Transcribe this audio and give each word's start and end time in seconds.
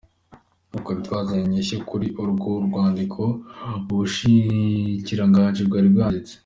Twari 0.79 1.01
twazanye 1.07 1.43
inyishu 1.45 1.75
kuri 1.89 2.07
urwo 2.23 2.51
rwandiko 2.67 3.21
ubushikiranganji 3.91 5.61
bwari 5.67 5.89
bwanditse. 5.93 6.33